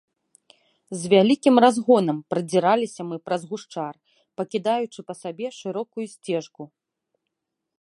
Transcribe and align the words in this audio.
З 1.01 1.11
вялікім 1.13 1.55
разгонам 1.65 2.17
прадзіраліся 2.33 3.01
мы 3.09 3.15
праз 3.27 3.41
гушчар, 3.51 3.93
пакідаючы 4.41 4.99
па 5.11 5.17
сабе 5.21 5.47
шырокую 5.59 6.05
сцежку. 6.15 6.63